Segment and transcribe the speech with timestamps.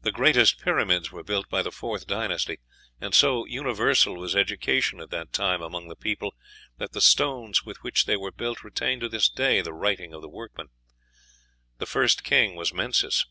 [0.00, 2.58] The greatest pyramids were built by the Fourth Dynasty,
[3.02, 6.34] and so universal was education at that time among the people
[6.78, 10.22] that the stones with which they were built retain to this day the writing of
[10.22, 10.68] the workmen.
[11.76, 13.26] The first king was Menes.